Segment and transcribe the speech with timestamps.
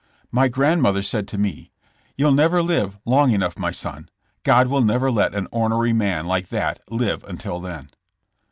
[0.31, 1.69] My grandmother said to me:''
[2.17, 4.09] You Tl never live long enough my son;
[4.41, 7.91] God will never let an onery man like that live until then."